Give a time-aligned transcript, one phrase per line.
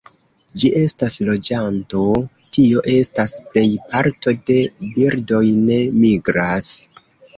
[0.61, 2.01] Ĝi estas loĝanto,
[2.57, 4.57] tio estas plej parto de
[4.97, 6.73] birdoj ne migras.